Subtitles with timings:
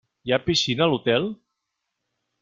[0.27, 1.27] Hi ha piscina a l'hotel?